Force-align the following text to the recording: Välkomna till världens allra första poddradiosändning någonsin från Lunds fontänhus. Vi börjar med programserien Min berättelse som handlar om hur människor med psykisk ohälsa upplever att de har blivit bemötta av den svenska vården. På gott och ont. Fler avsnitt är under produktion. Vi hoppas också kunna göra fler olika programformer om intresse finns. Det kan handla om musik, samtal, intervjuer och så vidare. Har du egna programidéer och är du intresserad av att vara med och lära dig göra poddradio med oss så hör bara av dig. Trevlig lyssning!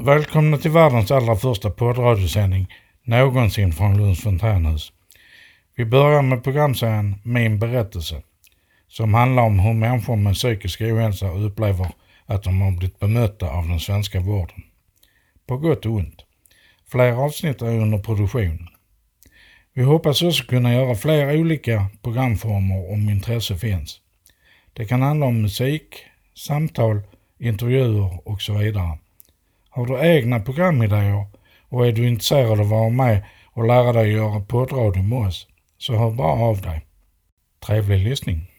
Välkomna 0.00 0.58
till 0.58 0.70
världens 0.70 1.10
allra 1.10 1.36
första 1.36 1.70
poddradiosändning 1.70 2.74
någonsin 3.04 3.72
från 3.72 3.96
Lunds 3.96 4.22
fontänhus. 4.22 4.92
Vi 5.76 5.84
börjar 5.84 6.22
med 6.22 6.44
programserien 6.44 7.14
Min 7.22 7.58
berättelse 7.58 8.22
som 8.88 9.14
handlar 9.14 9.42
om 9.42 9.58
hur 9.58 9.72
människor 9.72 10.16
med 10.16 10.34
psykisk 10.34 10.80
ohälsa 10.80 11.30
upplever 11.30 11.86
att 12.26 12.42
de 12.42 12.60
har 12.60 12.70
blivit 12.70 12.98
bemötta 12.98 13.50
av 13.50 13.68
den 13.68 13.80
svenska 13.80 14.20
vården. 14.20 14.62
På 15.46 15.56
gott 15.56 15.86
och 15.86 15.92
ont. 15.92 16.24
Fler 16.90 17.12
avsnitt 17.12 17.62
är 17.62 17.80
under 17.80 17.98
produktion. 17.98 18.68
Vi 19.72 19.82
hoppas 19.82 20.22
också 20.22 20.44
kunna 20.44 20.74
göra 20.74 20.94
fler 20.94 21.40
olika 21.40 21.86
programformer 22.02 22.92
om 22.92 23.08
intresse 23.08 23.56
finns. 23.56 24.00
Det 24.72 24.84
kan 24.84 25.02
handla 25.02 25.26
om 25.26 25.42
musik, 25.42 25.96
samtal, 26.34 27.02
intervjuer 27.38 28.28
och 28.28 28.42
så 28.42 28.58
vidare. 28.58 28.98
Har 29.76 29.86
du 29.86 29.98
egna 29.98 30.40
programidéer 30.40 31.26
och 31.68 31.86
är 31.86 31.92
du 31.92 32.08
intresserad 32.08 32.52
av 32.52 32.60
att 32.60 32.66
vara 32.66 32.88
med 32.88 33.24
och 33.46 33.66
lära 33.66 33.92
dig 33.92 34.12
göra 34.12 34.40
poddradio 34.40 35.02
med 35.02 35.28
oss 35.28 35.46
så 35.78 35.96
hör 35.96 36.10
bara 36.10 36.32
av 36.32 36.60
dig. 36.60 36.86
Trevlig 37.66 37.98
lyssning! 37.98 38.55